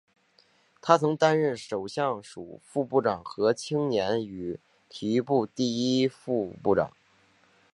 [0.81, 6.89] 他曾经担任首相署副部长和青年与体育部第一副部长。